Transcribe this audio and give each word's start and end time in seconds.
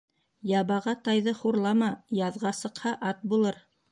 Ябаға 0.51 0.93
тайҙы 1.07 1.33
хурлама, 1.41 1.91
яҙға 2.21 2.55
сыҡһа, 2.63 2.97
ат 3.13 3.23
булыр. 3.35 3.63